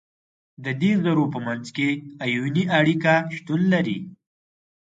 [0.63, 1.89] د دې ذرو په منځ کې
[2.25, 3.97] آیوني اړیکه شتون لري.